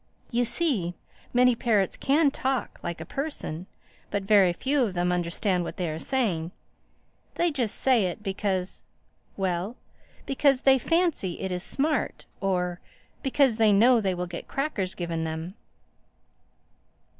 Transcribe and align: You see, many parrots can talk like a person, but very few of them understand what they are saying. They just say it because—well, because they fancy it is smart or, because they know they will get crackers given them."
You 0.31 0.45
see, 0.45 0.95
many 1.31 1.55
parrots 1.55 1.95
can 1.95 2.31
talk 2.31 2.79
like 2.81 2.99
a 2.99 3.05
person, 3.05 3.67
but 4.09 4.23
very 4.23 4.51
few 4.51 4.81
of 4.81 4.95
them 4.95 5.11
understand 5.11 5.63
what 5.63 5.77
they 5.77 5.87
are 5.91 5.99
saying. 5.99 6.49
They 7.35 7.51
just 7.51 7.75
say 7.75 8.05
it 8.05 8.23
because—well, 8.23 9.75
because 10.25 10.61
they 10.63 10.79
fancy 10.79 11.39
it 11.39 11.51
is 11.51 11.61
smart 11.61 12.25
or, 12.39 12.79
because 13.21 13.57
they 13.57 13.71
know 13.71 14.01
they 14.01 14.15
will 14.15 14.25
get 14.25 14.47
crackers 14.47 14.95
given 14.95 15.23
them." 15.23 15.53